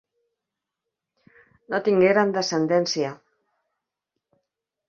[1.75, 3.15] No tingueren descendència.